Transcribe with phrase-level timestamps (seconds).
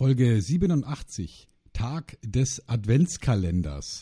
[0.00, 4.00] Folge 87, Tag des Adventskalenders.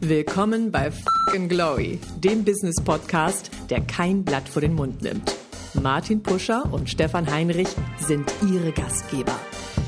[0.00, 5.36] Willkommen bei Fucking Glory, dem Business Podcast, der kein Blatt vor den Mund nimmt.
[5.74, 7.68] Martin Puscher und Stefan Heinrich
[7.98, 9.38] sind ihre Gastgeber.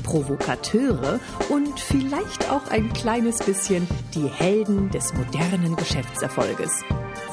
[0.03, 1.19] Provokateure
[1.49, 6.83] und vielleicht auch ein kleines bisschen die Helden des modernen Geschäftserfolges.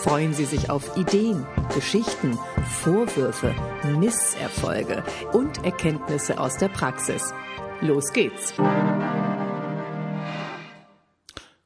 [0.07, 1.45] Freuen Sie sich auf Ideen,
[1.75, 2.39] Geschichten,
[2.81, 3.53] Vorwürfe,
[3.99, 5.03] Misserfolge
[5.33, 7.35] und Erkenntnisse aus der Praxis.
[7.81, 8.55] Los geht's!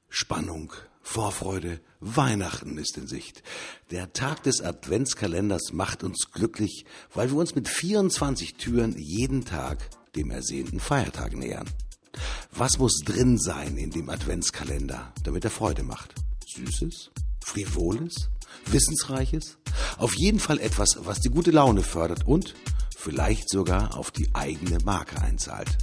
[0.09, 0.73] Spannung,
[1.03, 3.43] Vorfreude, Weihnachten ist in Sicht.
[3.91, 9.91] Der Tag des Adventskalenders macht uns glücklich, weil wir uns mit 24 Türen jeden Tag
[10.16, 11.69] dem ersehnten Feiertag nähern.
[12.52, 16.15] Was muss drin sein in dem Adventskalender, damit er Freude macht?
[16.47, 17.11] Süßes?
[17.45, 18.30] Frivoles?
[18.67, 19.59] Wissensreiches?
[19.99, 22.55] Auf jeden Fall etwas, was die gute Laune fördert und
[22.97, 25.79] vielleicht sogar auf die eigene Marke einzahlt.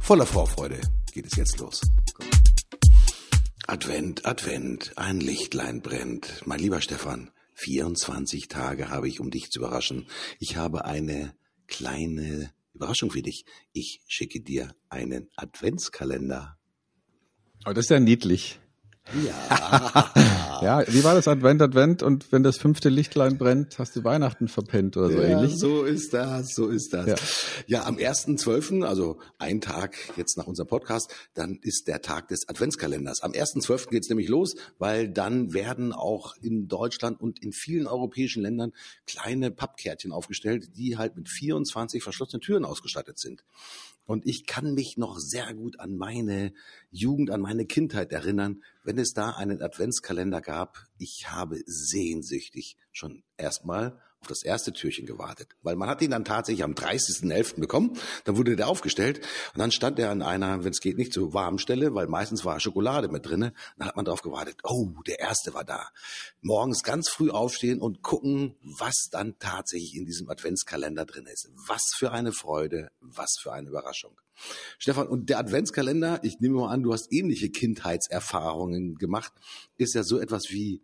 [0.00, 0.80] Voller Vorfreude
[1.12, 1.80] geht es jetzt los.
[3.66, 6.42] Advent, Advent, ein Lichtlein brennt.
[6.44, 10.06] Mein lieber Stefan, 24 Tage habe ich, um dich zu überraschen.
[10.38, 11.34] Ich habe eine
[11.66, 13.44] kleine Überraschung für dich.
[13.72, 16.58] Ich schicke dir einen Adventskalender.
[17.66, 18.60] Oh, das ist ja niedlich.
[19.24, 20.12] Ja.
[20.62, 24.48] ja, wie war das Advent, Advent und wenn das fünfte Lichtlein brennt, hast du Weihnachten
[24.48, 25.56] verpennt oder so ja, ähnlich?
[25.58, 27.06] So ist das, so ist das.
[27.66, 32.28] Ja, ja am 1.12., also ein Tag jetzt nach unserem Podcast, dann ist der Tag
[32.28, 33.22] des Adventskalenders.
[33.22, 33.90] Am 1.12.
[33.90, 38.72] geht's nämlich los, weil dann werden auch in Deutschland und in vielen europäischen Ländern
[39.06, 43.44] kleine Pappkärtchen aufgestellt, die halt mit 24 verschlossenen Türen ausgestattet sind.
[44.06, 46.52] Und ich kann mich noch sehr gut an meine
[46.90, 50.86] Jugend, an meine Kindheit erinnern, wenn es da einen Adventskalender gab.
[50.96, 56.24] Ich habe sehnsüchtig schon erstmal auf das erste Türchen gewartet, weil man hat ihn dann
[56.24, 57.60] tatsächlich am 30.11.
[57.60, 59.20] bekommen, dann wurde der aufgestellt
[59.54, 62.44] und dann stand er an einer, wenn es geht, nicht so warmen Stelle, weil meistens
[62.44, 63.52] war Schokolade mit drinne.
[63.78, 65.88] Dann hat man darauf gewartet, oh, der erste war da.
[66.40, 71.50] Morgens ganz früh aufstehen und gucken, was dann tatsächlich in diesem Adventskalender drin ist.
[71.66, 74.20] Was für eine Freude, was für eine Überraschung.
[74.78, 79.32] Stefan, und der Adventskalender, ich nehme mal an, du hast ähnliche Kindheitserfahrungen gemacht,
[79.78, 80.82] ist ja so etwas wie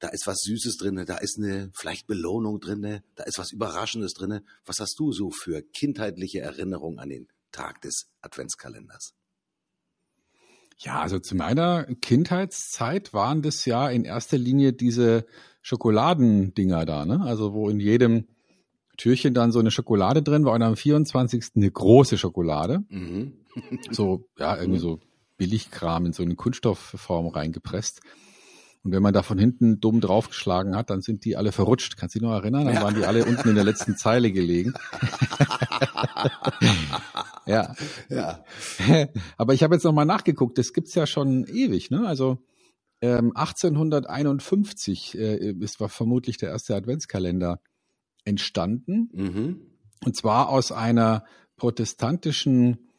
[0.00, 4.14] da ist was Süßes drinne, da ist eine vielleicht Belohnung drinne, da ist was Überraschendes
[4.14, 4.44] drinne.
[4.66, 9.14] Was hast du so für kindheitliche Erinnerungen an den Tag des Adventskalenders?
[10.78, 15.24] Ja, also zu meiner Kindheitszeit waren das ja in erster Linie diese
[15.62, 17.20] Schokoladendinger da, ne?
[17.22, 18.26] Also wo in jedem
[18.96, 21.52] Türchen dann so eine Schokolade drin war und am 24.
[21.56, 22.84] eine große Schokolade.
[22.88, 23.34] Mhm.
[23.90, 25.00] so, ja, irgendwie so
[25.36, 28.00] Billigkram in so eine Kunststoffform reingepresst.
[28.84, 31.96] Und wenn man da von hinten dumm draufgeschlagen hat, dann sind die alle verrutscht.
[31.96, 32.66] Kannst du dich noch erinnern?
[32.66, 32.82] Dann ja.
[32.82, 34.74] waren die alle unten in der letzten Zeile gelegen.
[37.46, 37.74] ja.
[38.10, 38.44] ja.
[39.38, 40.58] Aber ich habe jetzt nochmal nachgeguckt.
[40.58, 41.90] Das gibt's ja schon ewig.
[41.90, 42.06] Ne?
[42.06, 42.44] Also
[43.00, 47.60] ähm, 1851 äh, ist war vermutlich der erste Adventskalender
[48.24, 49.08] entstanden.
[49.14, 49.60] Mhm.
[50.04, 51.24] Und zwar aus einer
[51.56, 52.90] protestantischen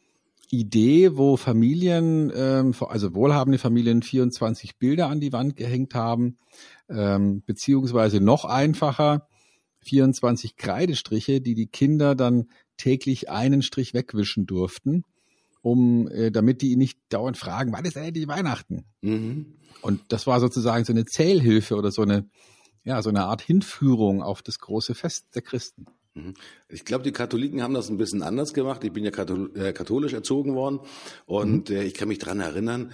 [0.50, 6.36] Idee, wo Familien, ähm, also wohlhabende Familien 24 Bilder an die Wand gehängt haben,
[6.88, 9.28] ähm, beziehungsweise noch einfacher
[9.80, 15.04] 24 Kreidestriche, die die Kinder dann täglich einen Strich wegwischen durften,
[15.62, 18.84] um, äh, damit die nicht dauernd fragen, wann ist endlich Weihnachten?
[19.00, 19.54] Mhm.
[19.82, 22.28] Und das war sozusagen so eine Zählhilfe oder so eine,
[22.84, 25.86] ja, so eine Art Hinführung auf das große Fest der Christen.
[26.16, 26.34] Mhm.
[26.68, 28.82] Ich glaube, die Katholiken haben das ein bisschen anders gemacht.
[28.84, 30.80] Ich bin ja äh, katholisch erzogen worden
[31.26, 31.76] und mhm.
[31.76, 32.92] Äh, ich kann mich dran erinnern,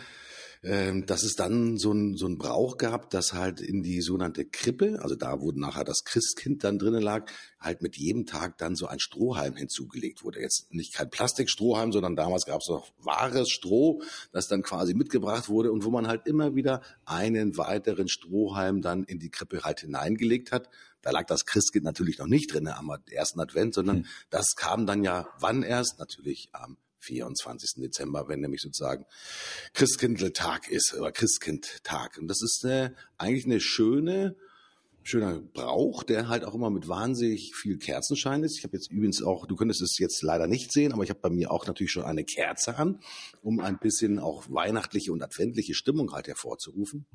[0.64, 4.44] ähm, dass es dann so ein, so ein Brauch gab, dass halt in die sogenannte
[4.44, 7.28] Krippe, also da, wo nachher das Christkind dann drinnen lag,
[7.58, 10.40] halt mit jedem Tag dann so ein Strohhalm hinzugelegt wurde.
[10.40, 15.48] Jetzt nicht kein Plastikstrohhalm, sondern damals gab es noch wahres Stroh, das dann quasi mitgebracht
[15.48, 19.80] wurde und wo man halt immer wieder einen weiteren Strohhalm dann in die Krippe halt
[19.80, 20.68] hineingelegt hat.
[21.02, 24.06] Da lag das Christkind natürlich noch nicht drin am ersten Advent, sondern hm.
[24.30, 25.98] das kam dann ja wann erst?
[25.98, 27.82] Natürlich am 24.
[27.82, 29.04] Dezember, wenn nämlich sozusagen
[29.74, 32.18] Christkindltag ist oder Christkindtag.
[32.18, 34.36] Und das ist eine, eigentlich eine schöne,
[35.02, 38.58] schöner Brauch, der halt auch immer mit wahnsinnig viel Kerzenschein ist.
[38.58, 41.20] Ich habe jetzt übrigens auch, du könntest es jetzt leider nicht sehen, aber ich habe
[41.20, 43.00] bei mir auch natürlich schon eine Kerze an,
[43.42, 47.06] um ein bisschen auch weihnachtliche und adventliche Stimmung halt hervorzurufen.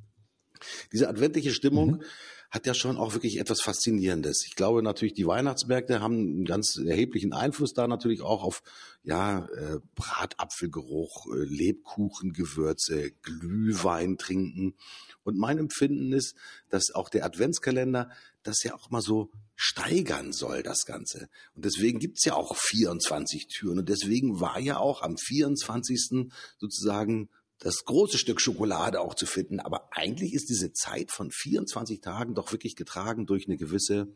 [0.91, 2.03] Diese adventliche Stimmung mhm
[2.49, 4.45] hat ja schon auch wirklich etwas Faszinierendes.
[4.47, 8.63] Ich glaube natürlich, die Weihnachtsmärkte haben einen ganz erheblichen Einfluss da natürlich auch auf
[9.03, 14.75] ja äh, Bratapfelgeruch, äh, Lebkuchengewürze, Glühwein trinken.
[15.23, 16.35] Und mein Empfinden ist,
[16.69, 18.09] dass auch der Adventskalender
[18.43, 21.27] das ja auch mal so steigern soll, das Ganze.
[21.55, 23.79] Und deswegen gibt's ja auch 24 Türen.
[23.79, 26.31] Und deswegen war ja auch am 24.
[26.57, 29.59] sozusagen das große Stück Schokolade auch zu finden.
[29.59, 34.07] Aber eigentlich ist diese Zeit von 24 Tagen doch wirklich getragen durch eine gewisse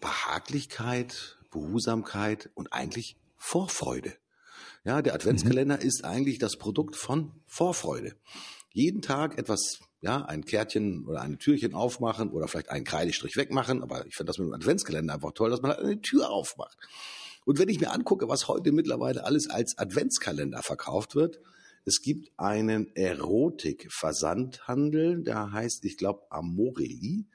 [0.00, 4.14] Behaglichkeit, Behusamkeit und eigentlich Vorfreude.
[4.84, 5.82] Ja, der Adventskalender mhm.
[5.82, 8.14] ist eigentlich das Produkt von Vorfreude.
[8.72, 13.82] Jeden Tag etwas, ja, ein Kärtchen oder ein Türchen aufmachen oder vielleicht einen Kreidestrich wegmachen.
[13.82, 16.76] Aber ich finde das mit dem Adventskalender einfach toll, dass man halt eine Tür aufmacht.
[17.44, 21.40] Und wenn ich mir angucke, was heute mittlerweile alles als Adventskalender verkauft wird,
[21.88, 27.26] es gibt einen Erotik-Versandhandel, der heißt, ich glaube, Amorelli.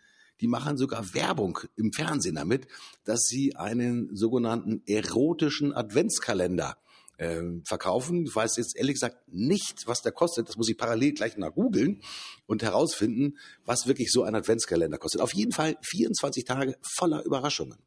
[0.41, 2.67] Die machen sogar Werbung im Fernsehen damit,
[3.03, 6.77] dass sie einen sogenannten erotischen Adventskalender
[7.17, 8.25] äh, verkaufen.
[8.25, 10.50] Ich weiß jetzt ehrlich gesagt nicht, was der kostet.
[10.50, 12.01] Das muss ich parallel gleich nach googeln
[12.45, 15.21] und herausfinden, was wirklich so ein Adventskalender kostet.
[15.21, 17.79] Auf jeden Fall 24 Tage voller Überraschungen.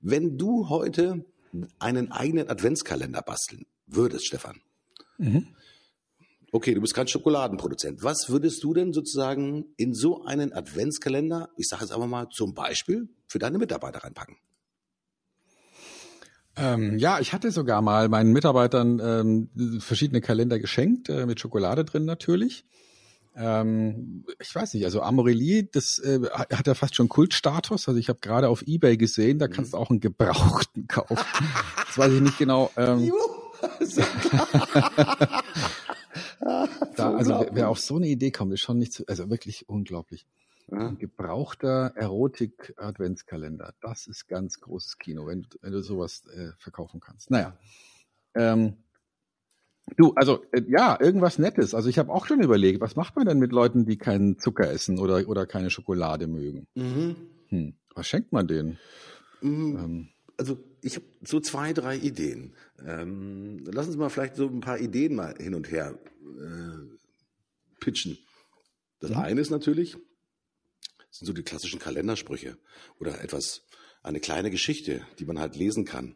[0.00, 1.24] Wenn du heute
[1.78, 4.60] einen eigenen Adventskalender basteln würdest, Stefan,
[5.18, 5.54] mhm.
[6.50, 8.02] Okay, du bist kein Schokoladenproduzent.
[8.02, 12.54] Was würdest du denn sozusagen in so einen Adventskalender, ich sage jetzt einfach mal zum
[12.54, 14.36] Beispiel, für deine Mitarbeiter reinpacken?
[16.56, 21.84] Ähm, ja, ich hatte sogar mal meinen Mitarbeitern ähm, verschiedene Kalender geschenkt, äh, mit Schokolade
[21.84, 22.64] drin natürlich.
[23.36, 27.86] Ähm, ich weiß nicht, also Amorelie, das äh, hat ja fast schon Kultstatus.
[27.86, 31.18] Also ich habe gerade auf Ebay gesehen, da kannst du auch einen Gebrauchten kaufen.
[31.86, 32.70] das weiß ich nicht genau.
[32.76, 33.12] Ähm,
[36.96, 40.26] da, also wer, auf so eine Idee kommt, ist schon nicht zu, also wirklich unglaublich.
[40.70, 40.88] Ja.
[40.88, 43.74] Ein gebrauchter Erotik-Adventskalender.
[43.80, 47.30] Das ist ganz großes Kino, wenn, wenn du sowas äh, verkaufen kannst.
[47.30, 47.56] Naja.
[48.34, 48.74] Ähm,
[49.96, 51.74] du, also äh, ja, irgendwas Nettes.
[51.74, 54.70] Also ich habe auch schon überlegt, was macht man denn mit Leuten, die keinen Zucker
[54.70, 56.66] essen oder, oder keine Schokolade mögen?
[56.74, 57.16] Mhm.
[57.48, 58.78] Hm, was schenkt man denen?
[59.40, 59.78] Mhm.
[59.78, 62.54] Ähm, also ich habe so zwei, drei Ideen.
[62.86, 68.18] Ähm, lass uns mal vielleicht so ein paar Ideen mal hin und her äh, pitchen.
[69.00, 69.16] Das mhm.
[69.18, 69.96] eine ist natürlich,
[71.10, 72.56] sind so die klassischen Kalendersprüche
[73.00, 73.64] oder etwas,
[74.02, 76.14] eine kleine Geschichte, die man halt lesen kann.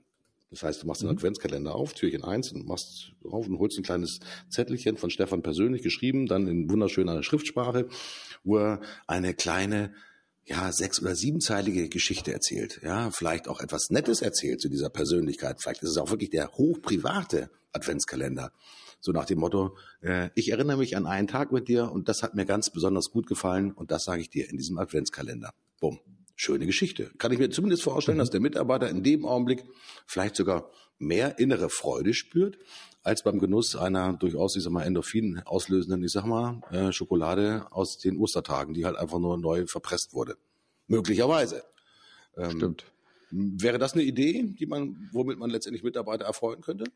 [0.51, 1.17] Das heißt, du machst einen mhm.
[1.17, 5.83] Adventskalender auf, Türchen eins und machst drauf und holst ein kleines Zettelchen von Stefan persönlich
[5.83, 7.89] geschrieben, dann in wunderschöner Schriftsprache,
[8.45, 9.95] wo er eine kleine
[10.45, 15.63] ja, sechs- oder siebenzeilige Geschichte erzählt, ja, vielleicht auch etwas Nettes erzählt zu dieser Persönlichkeit.
[15.63, 18.53] Vielleicht ist es auch wirklich der hochprivate Adventskalender.
[19.01, 22.23] So nach dem Motto, äh, ich erinnere mich an einen Tag mit dir und das
[22.23, 25.53] hat mir ganz besonders gut gefallen und das sage ich dir in diesem Adventskalender.
[25.81, 25.99] Bumm.
[26.43, 27.13] Schöne Geschichte.
[27.19, 29.63] Kann ich mir zumindest vorstellen, dass der Mitarbeiter in dem Augenblick
[30.07, 32.59] vielleicht sogar mehr innere Freude spürt,
[33.05, 37.69] als beim Genuss einer durchaus, ich sag mal, Endorphin auslösenden, ich sag mal, äh, Schokolade
[37.71, 40.37] aus den Ostertagen, die halt einfach nur neu verpresst wurde.
[40.89, 41.63] Möglicherweise.
[42.37, 42.87] Ähm, Stimmt.
[43.31, 46.87] Wäre das eine Idee, die man, womit man letztendlich Mitarbeiter erfreuen könnte?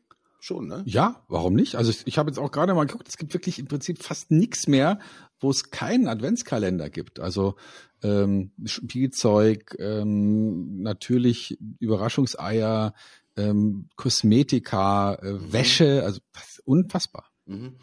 [0.47, 0.81] Schon, ne?
[0.85, 1.75] Ja, warum nicht?
[1.75, 4.31] Also ich, ich habe jetzt auch gerade mal geguckt, es gibt wirklich im Prinzip fast
[4.31, 4.99] nichts mehr,
[5.41, 7.19] wo es keinen Adventskalender gibt.
[7.19, 7.55] Also
[8.01, 12.93] ähm, Spielzeug, ähm, natürlich Überraschungseier,
[13.35, 15.51] ähm, Kosmetika, äh, mhm.
[15.51, 16.21] Wäsche, also
[16.63, 17.25] unfassbar.
[17.45, 17.75] Mhm.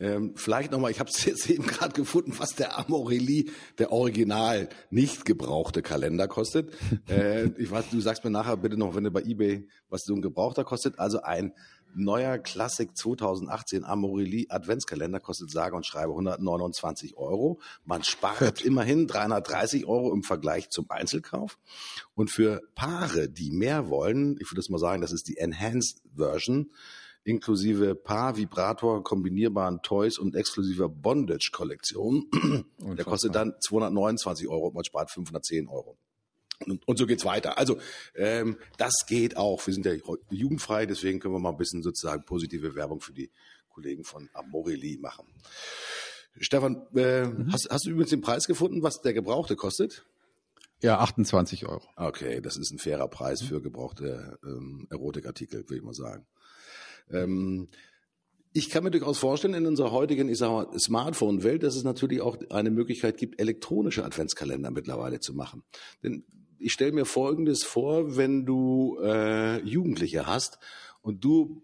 [0.00, 4.68] Ähm, vielleicht nochmal, ich habe es jetzt eben gerade gefunden, was der Amorelli, der Original
[4.90, 6.74] nicht gebrauchte Kalender kostet.
[7.08, 10.14] äh, ich weiß, du sagst mir nachher bitte noch, wenn du bei eBay, was so
[10.14, 10.98] ein gebrauchter kostet.
[10.98, 11.52] Also ein
[11.94, 17.60] neuer Klassik 2018 Amorelli Adventskalender kostet sage und schreibe 129 Euro.
[17.84, 21.58] Man spart immerhin 330 Euro im Vergleich zum Einzelkauf.
[22.14, 26.02] Und für Paare, die mehr wollen, ich würde das mal sagen, das ist die Enhanced
[26.14, 26.70] Version,
[27.24, 32.30] inklusive Paar, Vibrator, kombinierbaren Toys und exklusiver Bondage-Kollektion.
[32.78, 35.96] Der kostet dann 229 Euro und man spart 510 Euro.
[36.66, 37.58] Und, und so geht's weiter.
[37.58, 37.78] Also
[38.14, 39.66] ähm, das geht auch.
[39.66, 39.94] Wir sind ja
[40.30, 43.30] jugendfrei, deswegen können wir mal ein bisschen sozusagen positive Werbung für die
[43.70, 45.26] Kollegen von Amorelli machen.
[46.38, 47.52] Stefan, äh, mhm.
[47.52, 50.04] hast, hast du übrigens den Preis gefunden, was der Gebrauchte kostet?
[50.82, 51.86] Ja, 28 Euro.
[51.96, 56.26] Okay, das ist ein fairer Preis für gebrauchte ähm, Erotikartikel, würde ich mal sagen.
[57.10, 57.68] Ähm,
[58.52, 62.20] ich kann mir durchaus vorstellen, in unserer heutigen, ich sag mal, Smartphone-Welt, dass es natürlich
[62.20, 65.62] auch eine Möglichkeit gibt, elektronische Adventskalender mittlerweile zu machen.
[66.02, 66.24] Denn
[66.60, 70.58] ich stelle mir Folgendes vor, wenn du äh, Jugendliche hast
[71.00, 71.62] und du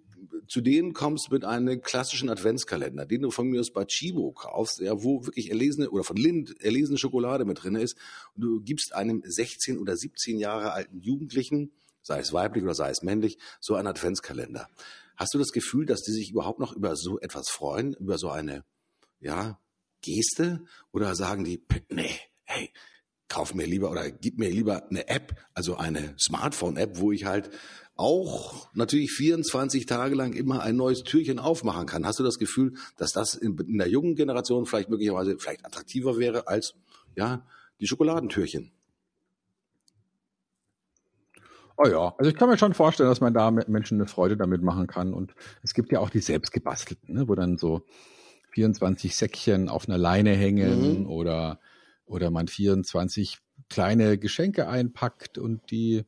[0.48, 4.80] zu denen kommst mit einem klassischen Adventskalender, den du von mir aus bei Chibo kaufst,
[4.80, 7.96] ja, wo wirklich erlesene oder von Lind erlesene Schokolade mit drin ist
[8.34, 11.72] und du gibst einem 16 oder 17 Jahre alten Jugendlichen,
[12.02, 14.68] sei es weiblich oder sei es männlich, so einen Adventskalender.
[15.16, 18.30] Hast du das Gefühl, dass die sich überhaupt noch über so etwas freuen, über so
[18.30, 18.64] eine,
[19.20, 19.58] ja,
[20.02, 20.64] Geste?
[20.92, 22.70] Oder sagen die, nee, hey,
[23.28, 27.50] kauf mir lieber oder gib mir lieber eine App, also eine Smartphone-App, wo ich halt
[27.96, 32.06] auch natürlich 24 Tage lang immer ein neues Türchen aufmachen kann.
[32.06, 36.18] Hast du das Gefühl, dass das in, in der jungen Generation vielleicht möglicherweise vielleicht attraktiver
[36.18, 36.74] wäre als
[37.14, 37.46] ja
[37.80, 38.72] die Schokoladentürchen?
[41.78, 44.36] Oh ja, also ich kann mir schon vorstellen, dass man da mit Menschen eine Freude
[44.36, 45.12] damit machen kann.
[45.12, 47.82] Und es gibt ja auch die selbstgebastelten, ne, wo dann so
[48.52, 51.06] 24 Säckchen auf einer Leine hängen mhm.
[51.06, 51.60] oder,
[52.06, 56.04] oder man 24 kleine Geschenke einpackt und die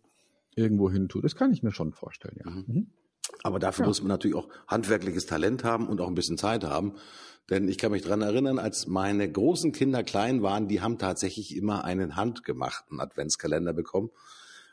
[0.54, 1.24] irgendwo hin tut.
[1.24, 2.50] Das kann ich mir schon vorstellen, ja.
[2.50, 2.64] Mhm.
[2.66, 2.86] mhm.
[3.42, 3.88] Aber dafür ja.
[3.88, 6.94] muss man natürlich auch handwerkliches Talent haben und auch ein bisschen Zeit haben.
[7.50, 11.54] Denn ich kann mich dran erinnern, als meine großen Kinder klein waren, die haben tatsächlich
[11.56, 14.10] immer einen handgemachten Adventskalender bekommen.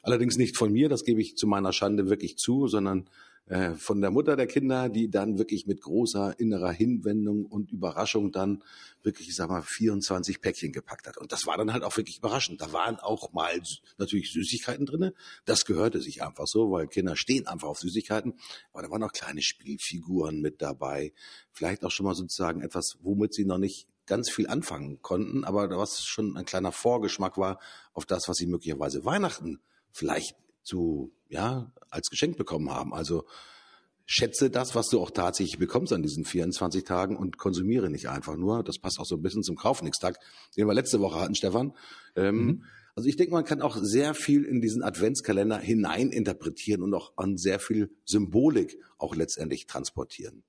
[0.03, 3.10] Allerdings nicht von mir, das gebe ich zu meiner Schande wirklich zu, sondern
[3.48, 8.32] äh, von der Mutter der Kinder, die dann wirklich mit großer innerer Hinwendung und Überraschung
[8.32, 8.64] dann
[9.04, 11.18] wirklich, ich sag mal, 24 Päckchen gepackt hat.
[11.18, 12.60] Und das war dann halt auch wirklich überraschend.
[12.60, 13.62] Da waren auch mal
[13.98, 15.14] natürlich Süßigkeiten drinne.
[15.46, 18.34] Das gehörte sich einfach so, weil Kinder stehen einfach auf Süßigkeiten.
[18.74, 21.14] Aber da waren auch kleine Spielfiguren mit dabei.
[21.52, 25.70] Vielleicht auch schon mal sozusagen etwas, womit sie noch nicht ganz viel anfangen konnten, aber
[25.78, 27.60] was schon ein kleiner Vorgeschmack war
[27.94, 29.60] auf das, was sie möglicherweise Weihnachten
[29.92, 32.93] vielleicht zu, ja, als Geschenk bekommen haben.
[32.93, 33.25] Also
[34.05, 38.36] schätze das, was du auch tatsächlich bekommst an diesen 24 Tagen und konsumiere nicht einfach
[38.36, 38.63] nur.
[38.63, 40.19] Das passt auch so ein bisschen zum Kaufnix-Tag,
[40.55, 41.74] den wir letzte Woche hatten, Stefan.
[42.15, 42.63] Ähm, mhm.
[42.95, 47.13] Also ich denke, man kann auch sehr viel in diesen Adventskalender hinein interpretieren und auch
[47.17, 50.43] an sehr viel Symbolik auch letztendlich transportieren.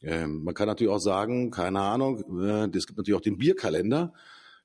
[0.00, 4.12] Ähm, man kann natürlich auch sagen, keine Ahnung, äh, es gibt natürlich auch den Bierkalender.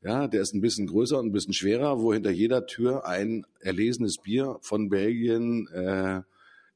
[0.07, 3.45] Ja, der ist ein bisschen größer und ein bisschen schwerer, wo hinter jeder Tür ein
[3.59, 6.21] erlesenes Bier von Belgien, äh,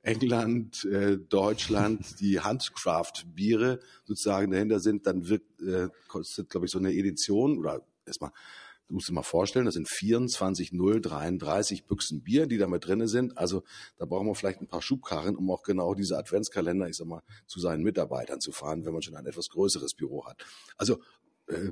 [0.02, 6.80] England, äh, Deutschland, die Handcraft-Biere sozusagen dahinter sind, dann wird, äh, kostet, glaube ich, so
[6.80, 8.32] eine Edition oder erstmal,
[8.90, 13.08] du musst dir mal vorstellen, das sind 24 033 Büchsen Bier, die da mit drinne
[13.08, 13.38] sind.
[13.38, 13.64] Also
[13.98, 17.24] da brauchen wir vielleicht ein paar Schubkarren, um auch genau diese Adventskalender, ich sag mal,
[17.48, 20.44] zu seinen Mitarbeitern zu fahren, wenn man schon ein etwas größeres Büro hat.
[20.76, 21.00] Also
[21.48, 21.72] äh,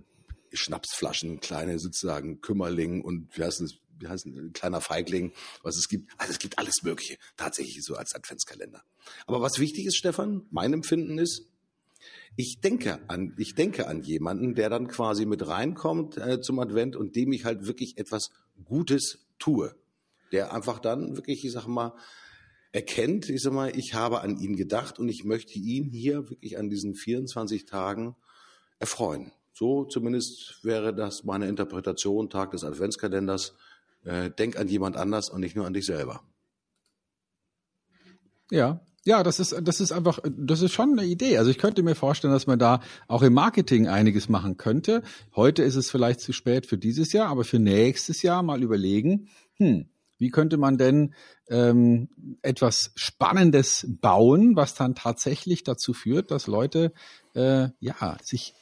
[0.54, 5.90] Schnapsflaschen, kleine sozusagen Kümmerling und wie heißt es, wie heißt ein kleiner Feigling, was es
[5.90, 6.12] gibt.
[6.18, 8.84] Also es gibt alles Mögliche, tatsächlich so als Adventskalender.
[9.28, 11.48] Aber was wichtig ist, Stefan, mein Empfinden ist,
[12.36, 16.96] ich denke an, ich denke an jemanden, der dann quasi mit reinkommt äh, zum Advent
[16.96, 18.30] und dem ich halt wirklich etwas
[18.64, 19.76] Gutes tue.
[20.32, 21.94] Der einfach dann wirklich, ich sag mal,
[22.72, 26.58] erkennt, ich sag mal, ich habe an ihn gedacht und ich möchte ihn hier wirklich
[26.58, 28.16] an diesen 24 Tagen
[28.78, 29.32] erfreuen.
[29.60, 33.56] So zumindest wäre das meine Interpretation, Tag des Adventskalenders.
[34.06, 36.22] Äh, denk an jemand anders und nicht nur an dich selber.
[38.50, 41.38] Ja, ja, das ist, das ist einfach, das ist schon eine Idee.
[41.38, 45.04] Also ich könnte mir vorstellen, dass man da auch im Marketing einiges machen könnte.
[45.36, 49.28] Heute ist es vielleicht zu spät für dieses Jahr, aber für nächstes Jahr mal überlegen,
[49.58, 49.90] hm,
[50.20, 51.14] wie könnte man denn
[51.50, 52.08] ähm,
[52.44, 56.94] etwas Spannendes bauen, was dann tatsächlich dazu führt, dass Leute
[57.36, 58.54] äh, ja sich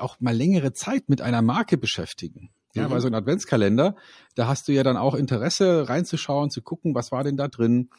[0.00, 2.50] auch mal längere Zeit mit einer Marke beschäftigen.
[2.74, 2.92] Ja, mhm.
[2.92, 3.96] weil so ein Adventskalender,
[4.34, 7.90] da hast du ja dann auch Interesse reinzuschauen, zu gucken, was war denn da drin,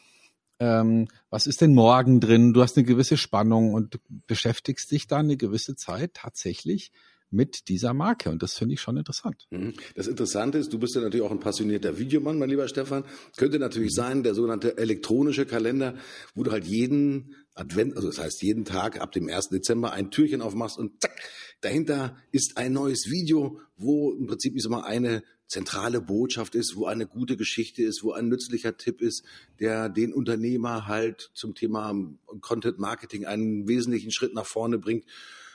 [0.58, 5.26] ähm, was ist denn morgen drin, du hast eine gewisse Spannung und beschäftigst dich dann
[5.26, 6.92] eine gewisse Zeit tatsächlich
[7.32, 8.30] mit dieser Marke.
[8.30, 9.46] Und das finde ich schon interessant.
[9.50, 9.74] Mhm.
[9.94, 13.04] Das Interessante ist, du bist ja natürlich auch ein passionierter Videomann, mein lieber Stefan.
[13.36, 15.94] Könnte natürlich sein, der sogenannte elektronische Kalender,
[16.34, 19.50] wo du halt jeden Advent, also das heißt jeden Tag ab dem 1.
[19.50, 21.20] Dezember ein Türchen aufmachst und zack,
[21.60, 26.86] dahinter ist ein neues Video, wo im Prinzip sag mal eine zentrale Botschaft ist, wo
[26.86, 29.22] eine gute Geschichte ist, wo ein nützlicher Tipp ist,
[29.60, 31.94] der den Unternehmer halt zum Thema
[32.40, 35.04] Content Marketing einen wesentlichen Schritt nach vorne bringt.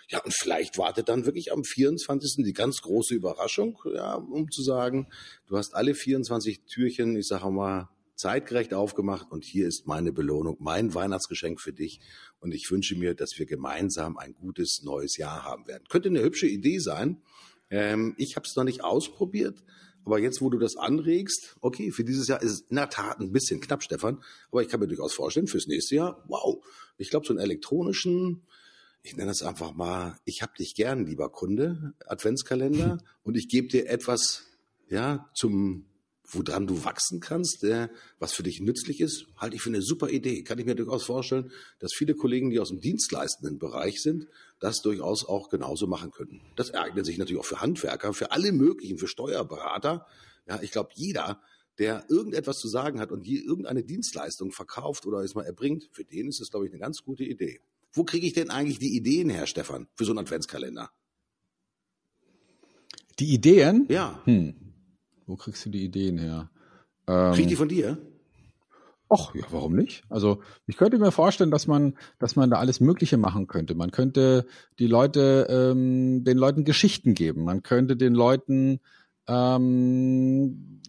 [0.10, 2.46] Ja, und vielleicht wartet dann wirklich am 24.
[2.46, 5.08] die ganz große Überraschung, ja, um zu sagen,
[5.48, 10.58] du hast alle 24 Türchen, ich sage mal, zeitgerecht aufgemacht und hier ist meine Belohnung,
[10.60, 12.02] mein Weihnachtsgeschenk für dich
[12.40, 15.84] und ich wünsche mir, dass wir gemeinsam ein gutes neues Jahr haben werden.
[15.88, 17.22] Könnte eine hübsche Idee sein.
[17.70, 19.64] Ähm, ich habe es noch nicht ausprobiert,
[20.04, 23.20] aber jetzt, wo du das anregst, okay, für dieses Jahr ist es in der Tat
[23.20, 26.64] ein bisschen knapp, Stefan, aber ich kann mir durchaus vorstellen, fürs nächste Jahr, wow,
[26.98, 28.44] ich glaube, so einen elektronischen,
[29.04, 33.68] ich nenne das einfach mal, ich hab dich gern, lieber Kunde, Adventskalender und ich gebe
[33.68, 34.46] dir etwas,
[34.90, 35.86] ja, zum
[36.28, 37.88] woran du wachsen kannst, äh,
[38.20, 40.44] was für dich nützlich ist, halte ich für eine super Idee.
[40.44, 44.28] Kann ich mir durchaus vorstellen, dass viele Kollegen, die aus dem dienstleistenden Bereich sind,
[44.60, 46.42] das durchaus auch genauso machen könnten.
[46.56, 50.06] Das eignet sich natürlich auch für Handwerker, für alle möglichen, für Steuerberater.
[50.48, 51.42] Ja, ich glaube, jeder,
[51.78, 56.04] der irgendetwas zu sagen hat und hier irgendeine Dienstleistung verkauft oder es mal erbringt, für
[56.04, 57.62] den ist es, glaube ich, eine ganz gute Idee.
[57.94, 60.92] Wo kriege ich denn eigentlich die Ideen her, Stefan, für so einen Adventskalender?
[63.20, 63.86] Die Ideen?
[63.90, 64.22] Ja.
[64.26, 64.67] Hm.
[65.28, 66.50] Wo kriegst du die Ideen her?
[67.08, 67.98] Ähm, Krieg die von dir?
[69.10, 70.04] Ach, ja, warum nicht?
[70.10, 73.76] Also ich könnte mir vorstellen, dass man, dass man da alles Mögliche machen könnte.
[73.76, 74.46] Man könnte
[74.80, 77.44] die Leute, ähm, den Leuten Geschichten geben.
[77.44, 78.80] Man könnte den Leuten
[79.28, 80.82] ähm,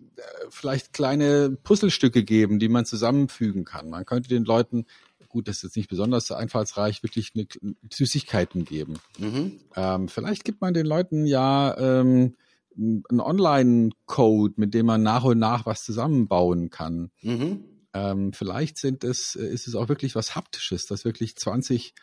[0.50, 3.88] vielleicht kleine Puzzlestücke geben, die man zusammenfügen kann.
[3.88, 4.87] Man könnte den Leuten,
[5.28, 7.47] gut, das ist jetzt nicht besonders einfallsreich, wirklich eine,
[7.92, 8.95] Süßigkeiten geben.
[9.18, 9.61] Mhm.
[9.76, 12.35] Ähm, vielleicht gibt man den Leuten ja ähm,
[12.78, 17.11] einen Online-Code, mit dem man nach und nach was zusammenbauen kann.
[17.23, 17.64] Mhm.
[17.92, 21.94] Ähm, vielleicht sind es, äh, ist es auch wirklich was Haptisches, dass wirklich 20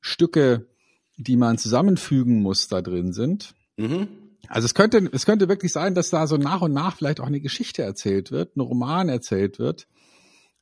[0.00, 0.66] Stücke,
[1.16, 3.54] die man zusammenfügen muss, da drin sind.
[3.76, 4.08] Mhm.
[4.48, 7.26] Also es könnte, es könnte wirklich sein, dass da so nach und nach vielleicht auch
[7.26, 9.86] eine Geschichte erzählt wird, ein Roman erzählt wird,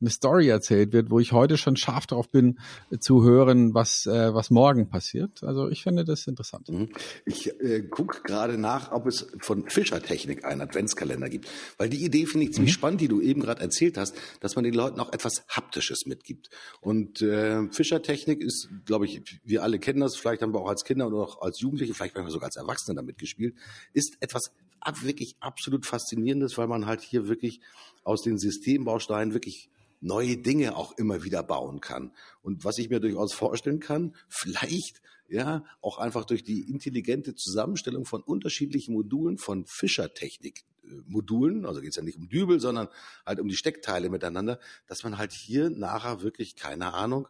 [0.00, 2.58] eine Story erzählt wird, wo ich heute schon scharf drauf bin,
[2.90, 5.42] äh, zu hören, was, äh, was morgen passiert.
[5.42, 6.68] Also ich finde das interessant.
[6.68, 6.90] Mhm.
[7.24, 11.48] Ich äh, gucke gerade nach, ob es von Fischertechnik einen Adventskalender gibt.
[11.78, 12.78] Weil die Idee finde ich ziemlich mhm.
[12.78, 16.50] spannend, die du eben gerade erzählt hast, dass man den Leuten auch etwas Haptisches mitgibt.
[16.80, 20.84] Und äh, Fischertechnik ist, glaube ich, wir alle kennen das, vielleicht haben wir auch als
[20.84, 23.54] Kinder oder auch als Jugendliche, vielleicht wir sogar als Erwachsene damit gespielt,
[23.92, 24.52] ist etwas
[25.02, 27.60] wirklich absolut faszinierendes, weil man halt hier wirklich
[28.04, 29.68] aus den Systembausteinen wirklich
[30.00, 32.12] neue Dinge auch immer wieder bauen kann.
[32.42, 38.04] Und was ich mir durchaus vorstellen kann, vielleicht ja auch einfach durch die intelligente Zusammenstellung
[38.04, 42.88] von unterschiedlichen Modulen von Fischertechnik äh, Modulen, also geht es ja nicht um Dübel, sondern
[43.24, 47.28] halt um die Steckteile miteinander, dass man halt hier nachher wirklich, keine Ahnung,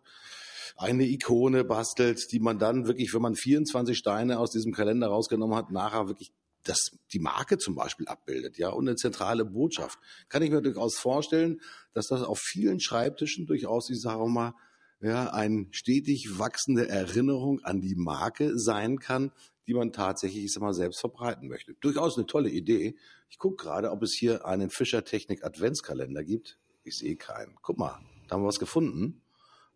[0.76, 5.56] eine Ikone bastelt, die man dann wirklich, wenn man 24 Steine aus diesem Kalender rausgenommen
[5.56, 6.32] hat, nachher wirklich
[6.68, 9.99] das die Marke zum Beispiel abbildet, ja, und eine zentrale Botschaft.
[10.28, 11.61] Kann ich mir durchaus vorstellen,
[11.92, 14.54] dass das auf vielen Schreibtischen durchaus, ich sage mal,
[15.00, 19.30] ja, eine stetig wachsende Erinnerung an die Marke sein kann,
[19.66, 21.75] die man tatsächlich, ich sag mal, selbst verbreiten möchte.
[21.80, 22.96] Durchaus eine tolle Idee.
[23.28, 26.58] Ich gucke gerade, ob es hier einen Fischer Technik Adventskalender gibt.
[26.85, 27.56] Ich sehe keinen.
[27.62, 29.23] Guck mal, da haben wir was gefunden,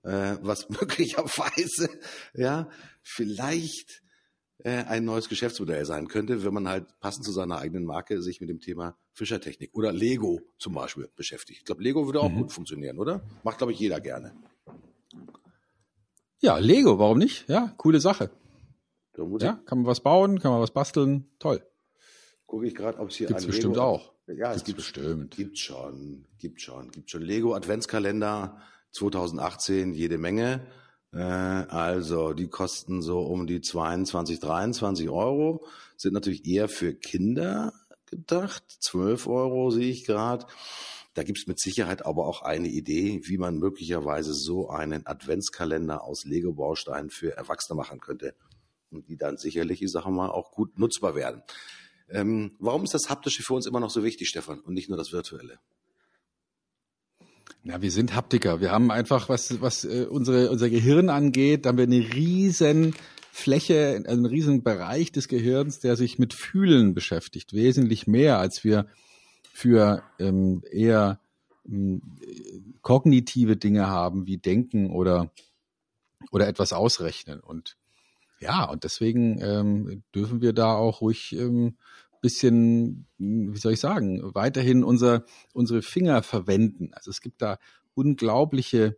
[0.03, 1.91] äh, was möglicherweise,
[2.35, 2.71] ja,
[3.03, 4.03] vielleicht
[4.65, 8.51] ein neues Geschäftsmodell sein könnte, wenn man halt passend zu seiner eigenen Marke sich mit
[8.51, 11.61] dem Thema Fischertechnik oder Lego zum Beispiel beschäftigt.
[11.61, 12.39] Ich glaube, Lego würde auch mhm.
[12.39, 13.23] gut funktionieren, oder?
[13.43, 14.35] Macht, glaube ich, jeder gerne.
[16.41, 17.49] Ja, Lego, warum nicht?
[17.49, 18.31] Ja, coole Sache.
[19.39, 21.63] Ja, kann man was bauen, kann man was basteln, toll.
[22.47, 24.13] Gucke ich gerade, ob es hier Gibt's bestimmt Lego auch.
[24.27, 25.37] Ja, es gibt bestimmt.
[25.37, 28.61] Gibt schon, gibt schon, gibt schon Lego Adventskalender
[28.93, 30.67] 2018 jede Menge.
[31.13, 37.73] Äh, also die kosten so um die 22, 23 Euro, sind natürlich eher für Kinder
[38.07, 38.65] gedacht.
[38.81, 40.47] 12 Euro sehe ich gerade.
[41.15, 46.05] Da gibt es mit Sicherheit aber auch eine Idee, wie man möglicherweise so einen Adventskalender
[46.05, 48.35] aus Lego-Bausteinen für Erwachsene machen könnte.
[48.91, 51.43] Und die dann sicherlich, ich sage mal, auch gut nutzbar werden.
[52.09, 54.99] Ähm, warum ist das Haptische für uns immer noch so wichtig, Stefan, und nicht nur
[54.99, 55.59] das Virtuelle?
[57.63, 58.61] Na, wir sind Haptiker.
[58.61, 62.95] Wir haben einfach, was, was äh, unsere, unser Gehirn angeht, haben wir eine riesen
[63.33, 67.53] Fläche, einen riesen Bereich des Gehirns, der sich mit Fühlen beschäftigt.
[67.53, 68.87] Wesentlich mehr, als wir
[69.53, 71.21] für ähm, eher
[71.69, 72.01] ähm,
[72.81, 75.31] kognitive Dinge haben, wie Denken oder,
[76.31, 77.41] oder etwas ausrechnen.
[77.41, 77.77] Und
[78.41, 81.77] ja, und deswegen ähm, dürfen wir da auch ruhig ähm,
[82.21, 86.91] bisschen, wie soll ich sagen, weiterhin unser, unsere Finger verwenden.
[86.93, 87.59] Also es gibt da
[87.95, 88.97] unglaubliche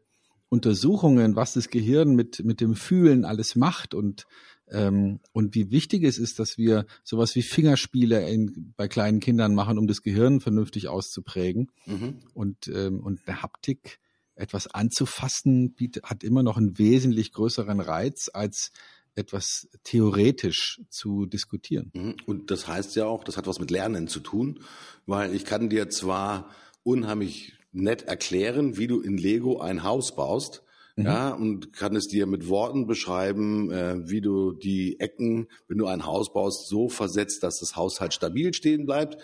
[0.48, 4.26] Untersuchungen, was das Gehirn mit, mit dem Fühlen alles macht und,
[4.68, 9.54] ähm, und wie wichtig es ist, dass wir sowas wie Fingerspiele in, bei kleinen Kindern
[9.54, 11.70] machen, um das Gehirn vernünftig auszuprägen.
[11.86, 12.18] Mhm.
[12.34, 13.98] Und, ähm, und eine Haptik,
[14.34, 18.72] etwas anzufassen, bietet, hat immer noch einen wesentlich größeren Reiz als
[19.14, 21.90] etwas theoretisch zu diskutieren.
[21.94, 22.16] Mhm.
[22.26, 24.60] Und das heißt ja auch, das hat was mit Lernen zu tun,
[25.06, 26.50] weil ich kann dir zwar
[26.82, 30.62] unheimlich nett erklären, wie du in Lego ein Haus baust,
[30.96, 31.04] mhm.
[31.04, 35.86] ja, und kann es dir mit Worten beschreiben, äh, wie du die Ecken, wenn du
[35.86, 39.18] ein Haus baust, so versetzt, dass das Haus halt stabil stehen bleibt.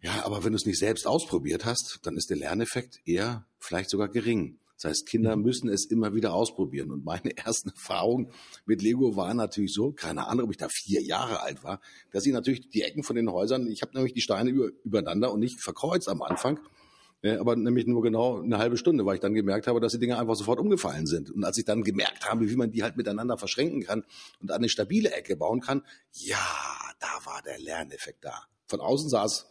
[0.00, 3.90] Ja, aber wenn du es nicht selbst ausprobiert hast, dann ist der Lerneffekt eher vielleicht
[3.90, 4.58] sogar gering.
[4.80, 6.92] Das heißt, Kinder müssen es immer wieder ausprobieren.
[6.92, 8.30] Und meine ersten Erfahrungen
[8.64, 11.80] mit Lego waren natürlich so, keine Ahnung, ob ich da vier Jahre alt war,
[12.12, 15.32] dass ich natürlich die Ecken von den Häusern, ich habe nämlich die Steine über, übereinander
[15.32, 16.60] und nicht verkreuzt am Anfang,
[17.22, 19.98] äh, aber nämlich nur genau eine halbe Stunde, weil ich dann gemerkt habe, dass die
[19.98, 21.30] Dinge einfach sofort umgefallen sind.
[21.30, 24.04] Und als ich dann gemerkt habe, wie man die halt miteinander verschränken kann
[24.40, 26.38] und eine stabile Ecke bauen kann, ja,
[27.00, 28.44] da war der Lerneffekt da.
[28.66, 29.46] Von außen sah es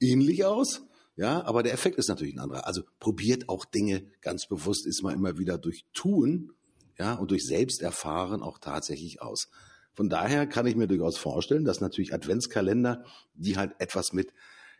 [0.00, 0.82] ähnlich aus,
[1.16, 2.66] ja, aber der Effekt ist natürlich ein anderer.
[2.66, 6.52] Also probiert auch Dinge ganz bewusst, ist man immer wieder durch Tun,
[6.98, 9.48] ja, und durch Selbsterfahren auch tatsächlich aus.
[9.94, 14.32] Von daher kann ich mir durchaus vorstellen, dass natürlich Adventskalender, die halt etwas mit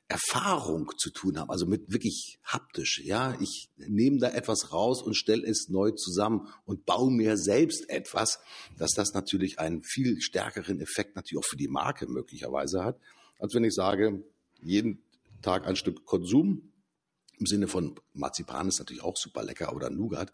[0.08, 3.00] Erfahrung zu tun haben, also mit wirklich haptisch.
[3.04, 7.88] Ja, ich nehme da etwas raus und stelle es neu zusammen und baue mir selbst
[7.88, 8.40] etwas,
[8.76, 13.00] dass das natürlich einen viel stärkeren Effekt natürlich auch für die Marke möglicherweise hat,
[13.38, 14.22] als wenn ich sage,
[14.60, 15.02] jeden
[15.42, 16.72] Tag ein Stück Konsum.
[17.38, 20.32] Im Sinne von Marzipan ist natürlich auch super lecker oder Nougat,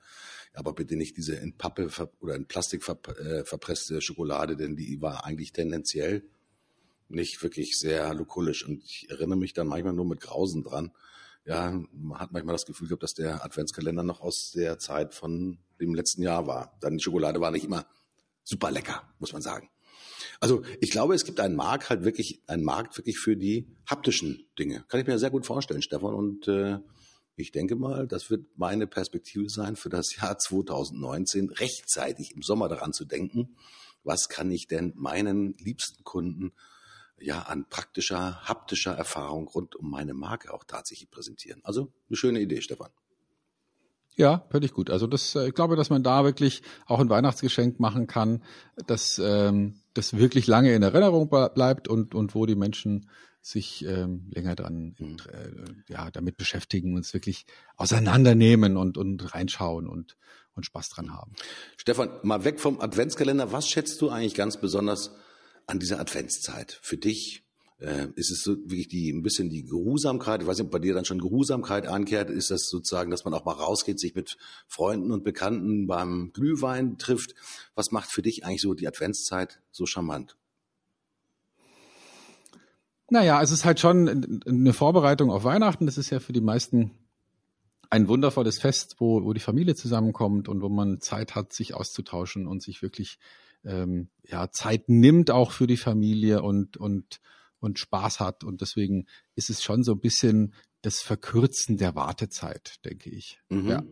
[0.52, 1.88] aber bitte nicht diese in Pappe
[2.20, 6.28] oder in Plastik äh, verpresste Schokolade, denn die war eigentlich tendenziell
[7.08, 8.66] nicht wirklich sehr halukolisch.
[8.66, 10.92] Und ich erinnere mich dann manchmal nur mit Grausen dran.
[11.44, 15.58] Ja, man hat manchmal das Gefühl gehabt, dass der Adventskalender noch aus der Zeit von
[15.80, 16.76] dem letzten Jahr war.
[16.80, 17.86] Dann die Schokolade war nicht immer
[18.44, 19.70] super lecker, muss man sagen.
[20.40, 24.48] Also ich glaube, es gibt einen Markt halt wirklich, einen Markt wirklich für die haptischen
[24.58, 24.84] Dinge.
[24.88, 26.14] Kann ich mir sehr gut vorstellen, Stefan.
[26.14, 26.78] Und äh,
[27.36, 32.68] ich denke mal, das wird meine Perspektive sein für das Jahr 2019, rechtzeitig im Sommer
[32.68, 33.56] daran zu denken,
[34.02, 36.52] was kann ich denn meinen liebsten Kunden
[37.18, 41.60] ja an praktischer, haptischer Erfahrung rund um meine Marke auch tatsächlich präsentieren.
[41.64, 42.90] Also eine schöne Idee, Stefan.
[44.16, 44.90] Ja, völlig gut.
[44.90, 48.42] Also das, äh, ich glaube, dass man da wirklich auch ein Weihnachtsgeschenk machen kann,
[48.86, 53.08] dass ähm, das wirklich lange in Erinnerung bleibt und und wo die Menschen
[53.42, 55.16] sich ähm, länger dran mhm.
[55.32, 57.46] äh, ja damit beschäftigen und es wirklich
[57.76, 60.16] auseinandernehmen und und reinschauen und
[60.54, 61.32] und Spaß dran haben.
[61.76, 63.52] Stefan, mal weg vom Adventskalender.
[63.52, 65.14] Was schätzt du eigentlich ganz besonders
[65.66, 67.44] an dieser Adventszeit für dich?
[67.80, 70.42] Äh, ist es so wirklich die ein bisschen die Geruhsamkeit?
[70.42, 72.28] Ich weiß nicht, ob bei dir dann schon Geruhsamkeit einkehrt.
[72.28, 74.36] Ist das sozusagen, dass man auch mal rausgeht, sich mit
[74.68, 77.34] Freunden und Bekannten beim Glühwein trifft?
[77.74, 80.36] Was macht für dich eigentlich so die Adventszeit so charmant?
[83.08, 85.86] Naja, es ist halt schon eine Vorbereitung auf Weihnachten.
[85.86, 86.92] Das ist ja für die meisten
[87.88, 92.46] ein wundervolles Fest, wo, wo die Familie zusammenkommt und wo man Zeit hat, sich auszutauschen
[92.46, 93.18] und sich wirklich
[93.64, 97.20] ähm, ja, Zeit nimmt auch für die Familie und, und,
[97.60, 98.44] und Spaß hat.
[98.44, 103.38] Und deswegen ist es schon so ein bisschen das Verkürzen der Wartezeit, denke ich.
[103.48, 103.68] Mhm.
[103.68, 103.82] Ja.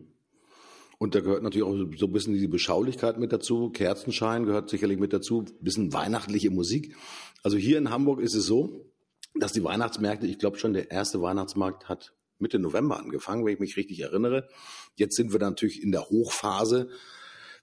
[0.97, 3.69] Und da gehört natürlich auch so ein bisschen die Beschaulichkeit mit dazu.
[3.69, 5.41] Kerzenschein gehört sicherlich mit dazu.
[5.41, 6.95] Ein bisschen weihnachtliche Musik.
[7.41, 8.91] Also hier in Hamburg ist es so,
[9.35, 13.59] dass die Weihnachtsmärkte, ich glaube schon, der erste Weihnachtsmarkt hat Mitte November angefangen, wenn ich
[13.59, 14.49] mich richtig erinnere.
[14.95, 16.89] Jetzt sind wir natürlich in der Hochphase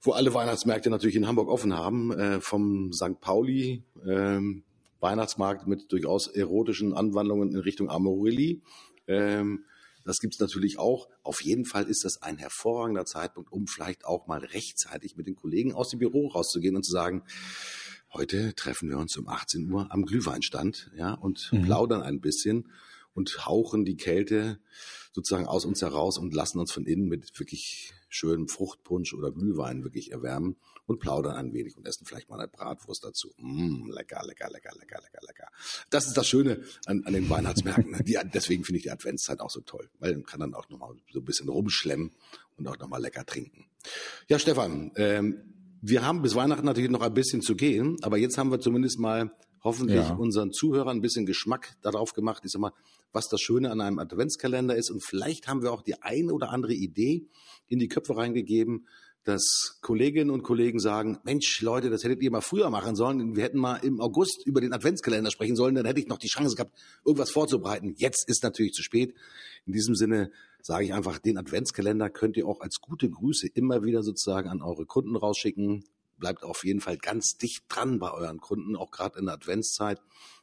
[0.02, 3.20] wo alle Weihnachtsmärkte natürlich in Hamburg offen haben, äh, vom St.
[3.20, 4.64] Pauli ähm,
[5.00, 8.62] Weihnachtsmarkt mit durchaus erotischen Anwandlungen in Richtung Amorilli.
[9.06, 9.64] Ähm,
[10.04, 11.08] das gibt's natürlich auch.
[11.22, 15.34] Auf jeden Fall ist das ein hervorragender Zeitpunkt, um vielleicht auch mal rechtzeitig mit den
[15.34, 17.24] Kollegen aus dem Büro rauszugehen und zu sagen,
[18.12, 21.62] heute treffen wir uns um 18 Uhr am Glühweinstand, ja, und mhm.
[21.64, 22.68] plaudern ein bisschen
[23.16, 24.60] und hauchen die Kälte
[25.12, 29.82] sozusagen aus uns heraus und lassen uns von innen mit wirklich schönem Fruchtpunsch oder Glühwein
[29.82, 33.32] wirklich erwärmen und plaudern ein wenig und essen vielleicht mal eine Bratwurst dazu.
[33.38, 35.48] Mm, lecker, lecker, lecker, lecker, lecker, lecker.
[35.90, 38.04] Das ist das Schöne an, an den Weihnachtsmärkten.
[38.04, 40.94] Die, deswegen finde ich die Adventszeit auch so toll, weil man kann dann auch nochmal
[41.12, 42.12] so ein bisschen rumschlemmen
[42.56, 43.66] und auch nochmal lecker trinken.
[44.28, 48.38] Ja, Stefan, ähm, wir haben bis Weihnachten natürlich noch ein bisschen zu gehen, aber jetzt
[48.38, 49.30] haben wir zumindest mal
[49.62, 50.14] hoffentlich ja.
[50.14, 52.42] unseren Zuhörern ein bisschen Geschmack darauf gemacht.
[52.44, 52.72] Ich sag mal,
[53.12, 54.90] was das Schöne an einem Adventskalender ist.
[54.90, 57.26] Und vielleicht haben wir auch die eine oder andere Idee
[57.68, 58.86] in die Köpfe reingegeben,
[59.26, 63.34] dass Kolleginnen und Kollegen sagen, Mensch, Leute, das hättet ihr mal früher machen sollen.
[63.34, 66.28] Wir hätten mal im August über den Adventskalender sprechen sollen, dann hätte ich noch die
[66.28, 66.72] Chance gehabt,
[67.04, 67.94] irgendwas vorzubereiten.
[67.96, 69.14] Jetzt ist natürlich zu spät.
[69.66, 70.30] In diesem Sinne
[70.62, 74.62] sage ich einfach, den Adventskalender könnt ihr auch als gute Grüße immer wieder sozusagen an
[74.62, 75.84] eure Kunden rausschicken.
[76.18, 80.00] Bleibt auf jeden Fall ganz dicht dran bei euren Kunden, auch gerade in der Adventszeit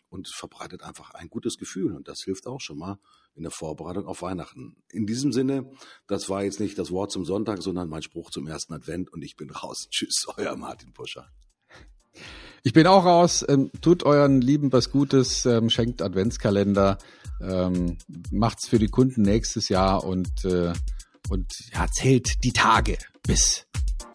[0.10, 1.94] und verbreitet einfach ein gutes Gefühl.
[1.94, 3.00] Und das hilft auch schon mal
[3.36, 4.76] in der Vorbereitung auf Weihnachten.
[4.90, 5.70] In diesem Sinne,
[6.08, 9.24] das war jetzt nicht das Wort zum Sonntag, sondern mein Spruch zum ersten Advent und
[9.24, 9.88] ich bin raus.
[9.92, 11.30] Tschüss, euer Martin Puscher.
[12.62, 13.44] Ich bin auch raus.
[13.48, 16.98] Ähm, tut euren Lieben was Gutes, ähm, schenkt Adventskalender,
[17.42, 17.98] ähm,
[18.32, 20.74] macht's für die Kunden nächstes Jahr und, äh,
[21.30, 23.66] und ja, zählt die Tage bis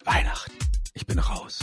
[0.05, 0.58] Weihnachten.
[0.93, 1.59] Ich bin raus.